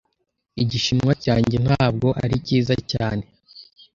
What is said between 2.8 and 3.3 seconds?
cyane.